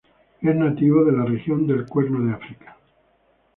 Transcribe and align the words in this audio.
Es 0.41 0.55
nativo 0.55 1.05
de 1.05 1.11
la 1.11 1.25
región 1.25 1.67
del 1.67 1.85
Cuerno 1.85 2.25
de 2.27 2.33
África. 2.33 2.75